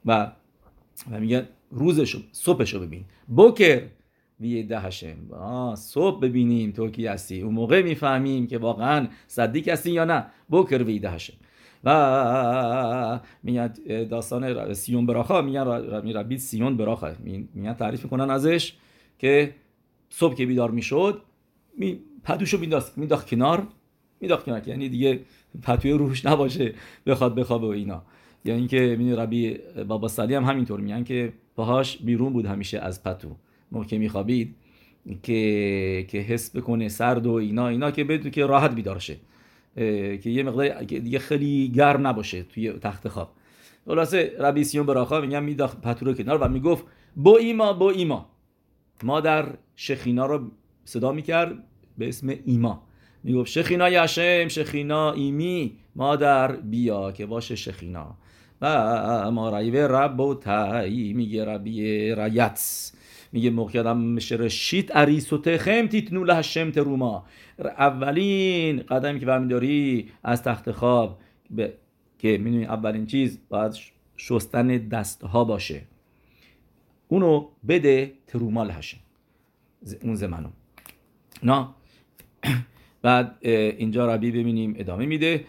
[0.05, 0.31] و
[1.11, 3.03] و میگه روزشو صبحشو ببین.
[3.27, 3.81] بوکر.
[4.39, 5.17] ویده هشم
[5.75, 7.41] صبح ببینیم تو کی هستی.
[7.41, 10.25] اون موقع می‌فهمیم که واقعا صدیق هستی یا نه.
[10.51, 11.33] بکر ویده هشم
[11.83, 15.61] و میاد داستان سیون براخا میگن
[16.13, 17.11] ربی سیون براخا.
[17.53, 18.73] میگن تعریف می‌کنن ازش
[19.19, 19.55] که
[20.09, 21.21] صبح که بیدار می‌شد
[21.77, 23.67] می پتوشو مینداخت مینداخت کنار
[24.19, 25.19] مینداخت کنار یعنی دیگه
[25.63, 26.73] پتوی روش نباشه
[27.05, 28.03] بخواد بخوابه و اینا.
[28.45, 33.03] یا اینکه می‌دونی ربی بابا سالی هم همینطور میگن که پاهاش بیرون بود همیشه از
[33.03, 33.35] پتو.
[33.71, 34.55] موقع میخوابید
[35.23, 39.15] که که حس بکنه سرد و اینا اینا که بدون که راحت بیدار شه.
[40.23, 43.31] که یه مقدار دیگه خیلی گرم نباشه توی تخت خواب.
[43.85, 48.29] خلاصه ربی سیون براخا میگم میداخت پتو کنار و می‌گفت با ایما با ایما.
[49.03, 50.51] ما در شخینا رو
[50.85, 51.63] صدا می‌کرد
[51.97, 52.83] به اسم ایما.
[53.23, 55.77] می‌گفت شخینا یشم شخینا ایمی.
[55.95, 58.17] مادر بیا که باشه شخینا.
[58.61, 62.91] و ما رایوه رب و تایی میگه ربی رایت.
[63.31, 67.25] میگه موقع آدم رشید اریس و تخم تیتنو لهشم تروما.
[67.59, 71.19] اولین قدمی که برمیداری از تخت خواب
[71.51, 71.73] به...
[72.19, 73.73] که می‌دونی اولین چیز باید
[74.17, 75.81] شستن دستها باشه.
[77.07, 78.97] اونو بده تروما لهشم
[80.03, 80.49] اون زمانو.
[81.43, 81.67] نه
[83.01, 85.45] بعد اینجا ربی ببینیم ادامه میده.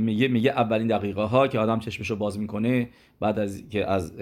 [0.00, 2.88] میگه میگه اولین دقیقه ها که آدم چشمشو باز می‌کنه
[3.20, 4.12] بعد از که از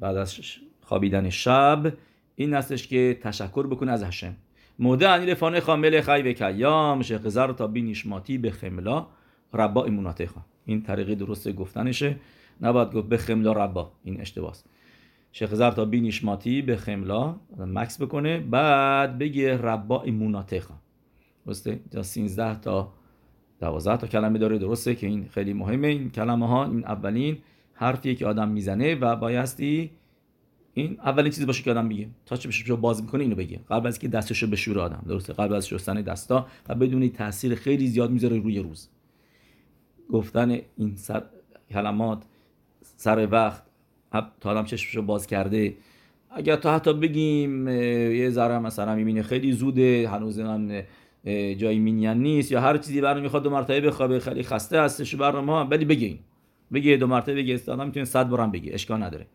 [0.00, 0.40] بعد از
[0.86, 1.92] خوابیدن شب
[2.36, 4.36] این هستش که تشکر بکنه از هشم.
[4.78, 9.06] موده انی رفانه خامل خی و کیام شخزر تا بی نشماتی به خملا
[9.54, 10.28] ربا اموناته
[10.64, 12.16] این طریقه درست گفتنشه.
[12.60, 13.92] نباید گفت به خملا ربا.
[14.04, 14.56] این اشتباهه
[15.32, 20.74] شخزر تا بی نشماتی به خملا مکس بکنه بعد بگه ربا ایموناتخا
[21.46, 22.92] درسته؟ تا 13 تا
[23.60, 24.58] 12 تا کلمه داره.
[24.58, 25.88] درسته که این خیلی مهمه.
[25.88, 27.38] این کلمه ها این اولین
[27.74, 29.90] حرفیه که آدم می‌زنه و بایستی
[30.78, 32.08] این اولین چیزی باشه که آدم میگه.
[32.26, 33.60] تا چه بشه باز می‌کنه اینو بگه.
[33.70, 35.04] قبل از که دستشو به شور آدم.
[35.08, 38.88] درسته؟ قبل از شستن دستا و بدون تاثیر خیلی زیاد می‌ذاره روی روز.
[40.10, 41.22] گفتن این سر
[41.70, 42.22] کلمات
[42.80, 43.62] سر وقت
[44.40, 45.74] تا آدم چشمشو باز کرده.
[46.30, 50.82] اگر تا حتی بگیم یه ذره مثلا می‌بینه خیلی زوده هنوز هم
[51.58, 55.52] جایی مینین نیست یا هر چیزی برای می‌خواد دو مرتبه بخوابه خیلی خسته هستش برنامه
[55.70, 56.18] ولی بگین
[56.72, 58.74] بگه دو مرتبه بگه آدم می‌تونه صد بارم بگه.
[58.74, 59.26] اشکال نداره.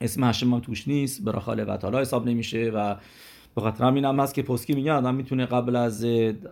[0.00, 2.96] اسم هشم هم توش نیست برای خاله و تعالی حساب نمیشه و
[3.54, 6.04] به خاطر همین هم هست که پسکی میگن آدم می‌تونه قبل از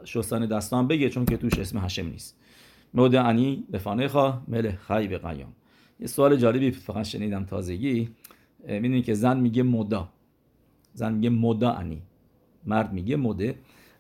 [0.05, 2.37] شستن دستان بگه چون که توش اسم هشم نیست.
[2.95, 5.53] مود انی لفانه خواه مل خی به قیام.
[6.01, 8.09] یه سوال جالبی فقط شنیدم تازگی.
[8.69, 10.09] می‌دونی که زن میگه مودا.
[10.95, 12.03] زن میگه مودا انی.
[12.67, 13.55] مرد میگه موده.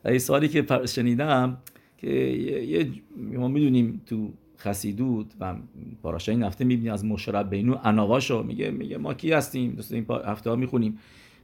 [0.04, 1.58] یه سوالی که شنیدم
[1.98, 5.54] که یه ما می‌دونیم تو خسیدود و
[6.02, 10.50] پاراشای نفته می‌بینی از مشرب بینو اناواشو میگه میگه ما کی هستیم؟ دوست این هفته
[10.50, 10.98] ها می‌خونیم.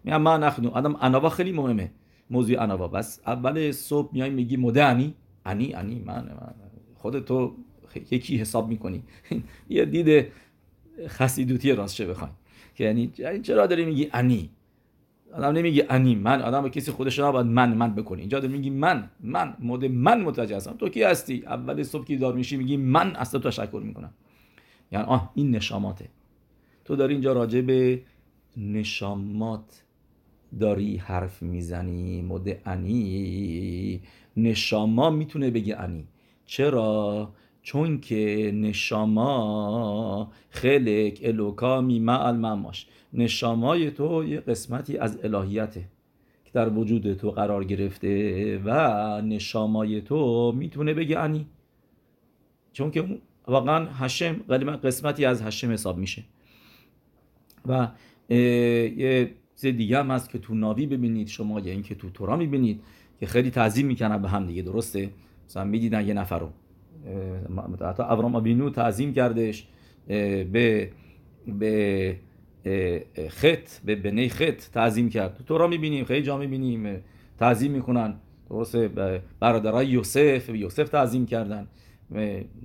[0.05, 0.70] میگم ما نخونیم.
[0.70, 1.90] آدم اناوا خیلی مهمه.
[2.31, 2.88] موضوع اناوا.
[2.88, 6.55] بس اول صبح میای میگی موده انی؟ انی من, من.
[6.94, 7.55] خود تو
[8.11, 9.03] یکی حساب می‌کنی.
[9.68, 10.27] یه دید
[11.09, 12.35] خسیدوتی راست چه بخوایم.
[12.74, 14.50] که یعنی چرا داری میگی انی؟
[15.35, 16.42] آدم نمیگه انی من.
[16.42, 18.20] آدم کسی خودش نباید من من بکنه.
[18.20, 19.55] اینجا داری میگی من من.
[19.59, 20.73] مود من متوجه هستم.
[20.73, 24.11] تو کی هستی؟ اول صبح که دار میشی میگی من اصلا تو تشکر می‌کنم.
[24.92, 26.09] یعنی آه این نشاماته.
[26.85, 28.03] تو داری اینجا راجع به
[28.57, 29.83] نشامات
[30.61, 34.01] داری حرف می‌زنی مود انی.
[34.37, 36.05] نشاما می‌تونه بگه انی.
[36.47, 45.81] چرا؟ چون که نشاما خلق الوکا میما المماش نشامای تو یه قسمتی از الهیته
[46.44, 48.70] که در وجود تو قرار گرفته و
[49.20, 51.46] نشامای تو می‌تونه بگه انی.
[52.72, 54.33] چون که واقعا هشم
[54.83, 56.22] قسمتی از هشم حساب میشه.
[57.68, 57.88] و
[58.29, 62.81] یه چیز دیگه هم هست که تو ناوی ببینید شما یا اینکه تو تورا می‌بینید
[63.20, 65.11] که خیلی تعظیم می‌کنن به هم دیگه درسته؟
[65.46, 66.48] مثلا می‌دیدن یه نفر رو.
[67.81, 69.66] حتی ابرام آبینو تعظیم کردش
[70.07, 70.90] به
[71.46, 72.16] به
[73.29, 75.44] خط به بنی خط تعظیم کرد.
[75.46, 77.03] تو را می‌بینیم خیلی جا می‌بینیم
[77.38, 78.14] تعظیم می‌کنن.
[78.50, 78.88] درسته؟
[79.40, 81.66] برادرای یوسف یوسف تعظیم کردن.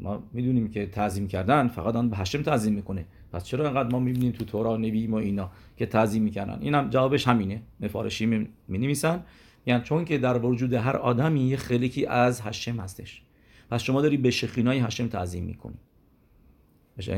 [0.01, 3.05] ما می‌دونیم که تعظیم کردن فقط آن به هشم تعظیم می‌کنه.
[3.31, 7.27] پس چرا انقدر ما می‌بینیم تو تورا نبی و اینا که تعظیم می‌کنن اینم جوابش
[7.27, 7.61] همینه.
[7.79, 9.23] مفارشی می نویسن
[9.65, 13.21] یعنی چون که در وجود هر آدمی یه خلقی از هشم هستش.
[13.71, 15.77] پس شما داری به شخینای هشم تعظیم می‌کنی.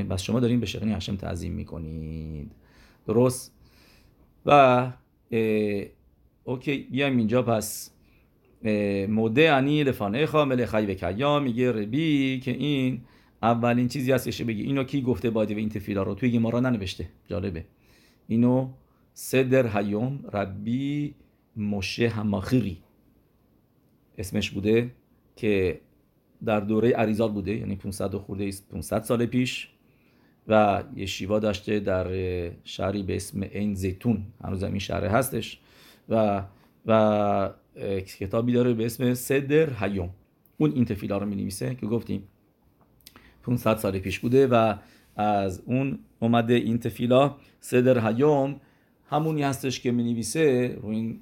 [0.09, 2.51] پس شما دارین به شخینای هشم تعظیم می‌کنید.
[3.07, 3.55] درست.
[4.45, 4.91] و
[6.43, 7.91] اوکی بیایم اینجا پس.
[9.09, 13.01] موده انی لفانه خامل خی و کیا میگه ربی که این
[13.43, 14.61] اولین چیزی هستش بگی.
[14.61, 17.09] اینو کی گفته باید و این تفیلا رو؟ توی گمارا ننوشته.
[17.27, 17.65] جالبه.
[18.27, 18.69] اینو
[19.13, 21.15] صدر هیوم ربی
[21.57, 22.77] مشه هماخیری.
[24.17, 24.91] اسمش بوده
[25.35, 25.81] که
[26.45, 29.69] در دوره عریزال بوده یعنی 500 خورده 500 سال پیش.
[30.47, 32.07] و یه شیوا داشته در
[32.63, 34.23] شهری به اسم این زیتون.
[34.43, 35.59] هنوز این شهر هستش.
[36.09, 36.43] و
[36.85, 37.49] و
[38.19, 40.09] کتابی داره به اسم صدر هیوم
[40.57, 42.23] اون این تفیلا رو می نویسه که گفتیم
[43.43, 44.75] 500 سال پیش بوده و
[45.15, 48.61] از اون اومده این تفیلا صدر هیوم
[49.09, 51.19] همونی هستش که می نویسه رو این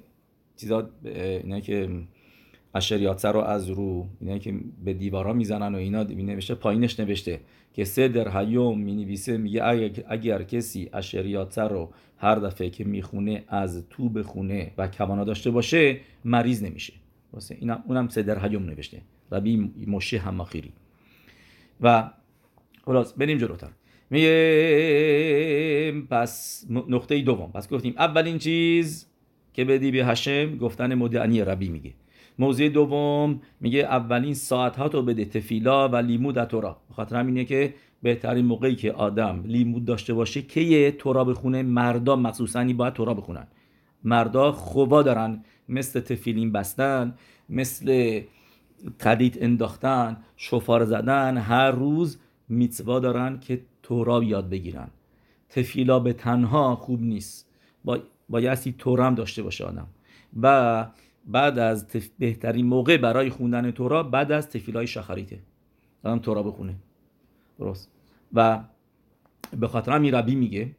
[0.56, 1.88] چیزا اینا که
[2.74, 4.54] اشریات رو از رو اینا که
[4.84, 7.40] به دیوارا می‌زنن و اینا نوشته پایینش نوشته
[7.72, 9.64] که سه در هیوم می نویسه میگه
[10.08, 16.00] اگر, کسی اشریات رو هر دفعه که می‌خونه از تو بخونه و کوانا داشته باشه
[16.24, 16.92] مریض نمیشه.
[17.32, 19.02] واسه اینم اونم سه در هیوم نوشته.
[19.32, 20.72] ربی مشه هماخیری.
[21.80, 22.10] و
[22.84, 23.68] خلاص بریم جلوتر.
[24.10, 27.50] میگه پس نقطه دوم.
[27.52, 29.06] پس گفتیم اولین چیز
[29.52, 31.92] که بدی به هشم گفتن مدعنی ربی میگه.
[32.40, 37.74] موضوع دوم میگه اولین ساعت ها تو بده تفیلا و لیمود تورا خاطر همینه که
[38.02, 43.46] بهترین موقعی که آدم لیمود داشته باشه که تورا بخونه مردم مخصوصا باید تورا بخونن.
[44.04, 47.14] مردا خوبا دارن مثل تفیلین بستن
[47.48, 48.20] مثل
[49.00, 54.88] قدیت انداختن شفار زدن هر روز میتوا دارن که تورا یاد بگیرن.
[55.48, 57.46] تفیلا به تنها خوب نیست.
[57.84, 57.98] با
[58.28, 59.86] بایستی تورم داشته باشه آدم.
[60.42, 60.86] و
[61.26, 61.86] بعد از
[62.18, 65.38] بهترین موقع برای خوندن تورا بعد از تفیلای شخریته.
[66.04, 66.74] آدم تورا بخونه.
[67.58, 67.90] درست.
[68.34, 68.60] و
[69.60, 70.70] به خاطر همین ربی میگه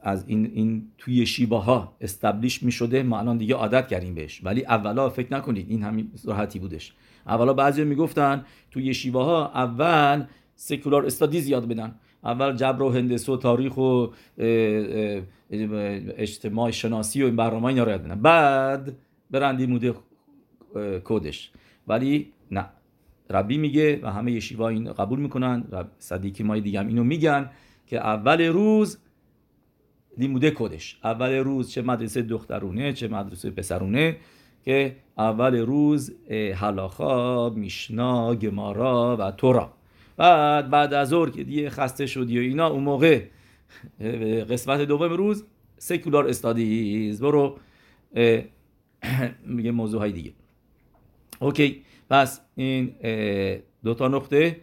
[0.00, 4.44] از این این توی شیبه ها استبلیش می شده ما الان دیگه عادت کردیم بهش.
[4.44, 6.94] ولی اولا فکر نکنید این همین راحتی بودش.
[7.26, 10.24] اولا بعضی می‌گفتن توی شیبه ها اول
[10.56, 11.94] سکولار استادی زیاد بدن.
[12.24, 14.06] اول جبر و هندسه و تاریخ و
[16.16, 18.20] اجتماع شناسی و این برنامه اینا رو یاد بدن.
[18.20, 18.96] بعد
[19.32, 19.94] برندی موده
[21.04, 21.50] کودش.
[21.88, 22.66] ولی نه.
[23.30, 25.64] ربی میگه و همه یشیوا این قبول می‌کنن.
[25.98, 27.50] صدیقی مای دیگه هم اینو میگن
[27.86, 28.98] که اول روز
[30.18, 34.16] لیموده کدش اول روز چه مدرسه دخترونه چه مدرسه پسرونه
[34.64, 36.14] که اول روز
[36.54, 39.72] حلاخا میشنا گمارا و تورا.
[40.16, 43.22] بعد بعد از ظهر که دیگه خسته شدی و اینا اون موقع
[44.50, 45.44] قسمت دوم روز
[45.78, 47.22] سکولار استادیز.
[47.22, 47.58] برو
[49.46, 50.32] میگه موضوع های دیگه.
[51.40, 52.94] اوکی پس این
[53.84, 54.56] دوتا نقطه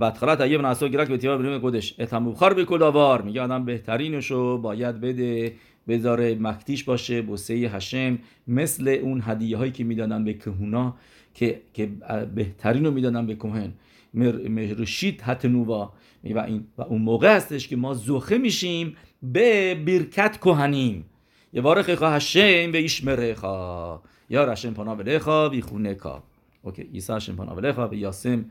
[0.00, 5.00] بدخلت ایه بناسو گرک به تیار بریم گودش اتموخار به کلاوار میگه آدم بهترینشو باید
[5.00, 5.52] بده
[5.88, 10.96] بذاره مکتیش باشه بوسه هشم مثل اون هدیه هایی که می‌دادن به کهونا
[11.34, 11.90] که که
[12.34, 13.72] بهترین رو می‌دادن به کهن.
[14.14, 15.92] مرشید هتنووا
[16.24, 21.04] و, این و اون موقع هستش که ما زوخه میشیم به برکت کهنیم.
[21.52, 26.22] یه وارخ هشم به ایش مرخا یا رشم پانا بلخا بی خونه کا
[26.62, 28.44] اوکی عیسی هشم پانا به یاسم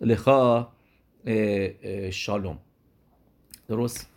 [0.00, 0.68] لخا
[2.10, 2.58] شالوم
[3.68, 4.10] درست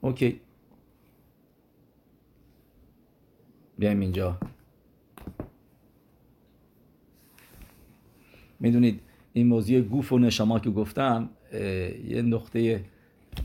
[0.00, 0.40] اوکی
[3.78, 4.38] بیایم اینجا
[8.60, 9.00] می‌دونید
[9.32, 11.30] این موضوع گوف و نشما که گفتم
[12.08, 12.84] یه نقطه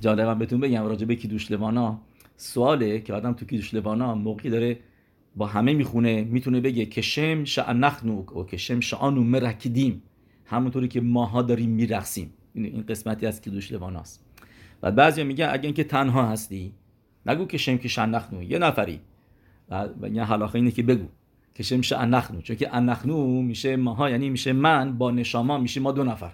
[0.01, 1.99] جالبم بهتون بگم راجع به کیدوش لوانا
[2.37, 4.79] سواله که آدم تو کیدوش لوانا موقعی داره
[5.35, 10.03] با همه می‌خونه می‌تونه بگه که شم شعنخنوک و که شم شعانو مرکدیم.
[10.45, 12.33] همونطوری که ماها داریم میرقصیم.
[12.53, 14.25] این قسمتی از کیدوش لواناست
[14.83, 16.73] و بعضی میگن اگه اینکه تنها هستی
[17.25, 18.99] نگو که شم که شنخنو یه نفری.
[19.69, 21.05] و یه حلاخه اینه که بگو
[21.55, 25.91] که شم انخنو چون که انخنو میشه ماها یعنی میشه من با نشاما میشه ما
[25.91, 26.31] دو نفر.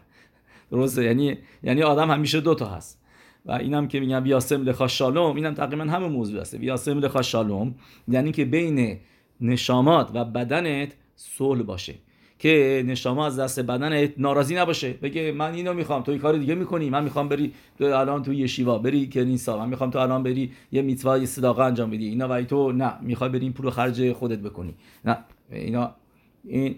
[0.71, 3.02] درسته؟ یعنی یعنی آدم همیشه دو تا هست.
[3.45, 7.75] و اینم که میگم بیاسم لخا شالوم اینم تقریبا همه موضوع هست بیاسم لخا شالوم
[8.07, 8.97] یعنی که بین
[9.41, 11.95] نشامات و بدنت صلح باشه.
[12.39, 14.93] که نشما از دست بدن ناراضی نباشه.
[14.93, 16.89] بگه من اینو می‌خوام تو کار دیگه می‌کنی.
[16.89, 20.81] من می‌خوام بری تو الان تو یشیوا بری کنیسا من می‌خوام تو الان بری یه
[20.81, 22.05] میتوا یه صداقه انجام بدی.
[22.05, 22.93] اینا و تو نه.
[23.01, 24.73] می‌خوای بری این پول خرج خودت بکنی.
[25.05, 25.17] نه.
[25.51, 25.95] اینا
[26.43, 26.75] این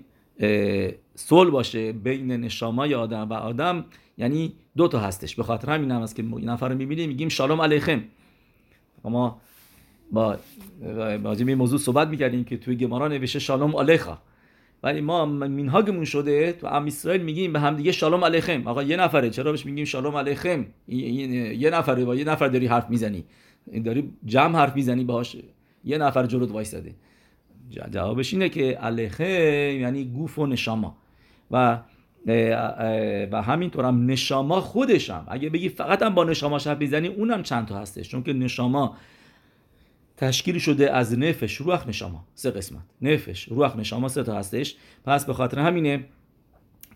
[1.16, 3.86] صلح باشه بین نشامای آدم و آدم
[4.18, 5.36] یعنی دو تا هستش.
[5.36, 8.02] به خاطر همین هم است که این نفر رو می‌بینیم میگیم شالوم علیکم.
[9.04, 9.42] ما
[10.12, 10.38] با
[11.24, 14.18] با موضوع صحبت می‌کردیم که توی گمارا نوشته شالوم علیخا
[14.84, 18.68] ولی ما مینهاگمون شده تو ام اسرائیل میگیم به هم دیگه شالوم علیکم.
[18.68, 22.90] آقا یه نفره چرا بهش میگیم شالوم علیکم؟ یه نفره با یه نفر داری حرف
[22.90, 23.24] می‌زنی.
[23.86, 25.38] داری جمع حرف می‌زنی باهاش.
[25.86, 26.96] یه نفر جلوت وایساده.
[27.70, 29.24] جوابش اینه که علیکم
[29.82, 30.98] یعنی گوف و نشاما.
[31.52, 31.80] و
[33.32, 35.26] و همینطور هم نشاما خودشم.
[35.28, 38.10] اگه بگی فقط هم با نشاما حرف می‌زنی اونم چند تا هستش.
[38.10, 38.98] چون که نشاما
[40.18, 42.82] تشکیل شده از نفش روح نشاما سه قسمت.
[43.02, 44.76] نفش روح نشاما سه تا هستش.
[45.06, 46.06] پس به خاطر همینه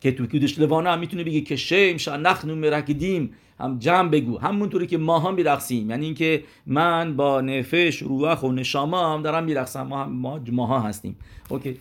[0.02, 4.38] که تو کیدش لوانه هم می‌تونه بگه که شیم نخنو مرکدیم هم جمع بگو.
[4.38, 5.90] همونطوری که ما هم میرقصیم.
[5.90, 9.82] یعنی اینکه من با نفش روح و نشاما هم دارم میرقصم.
[9.82, 11.16] ما, ما ماها هستیم.
[11.50, 11.78] اوکی.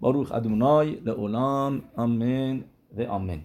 [0.00, 2.64] باروخ ادونای لعولام آمین
[2.96, 3.40] و آمین.